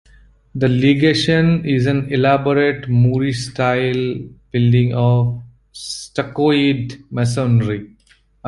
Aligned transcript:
The 0.55 0.67
legation 0.67 1.63
is 1.63 1.85
an 1.85 2.11
elaborate 2.11 2.89
Moorish-style 2.89 4.15
building 4.51 4.95
of 4.95 5.39
stuccoed 5.73 7.03
masonry. 7.11 7.95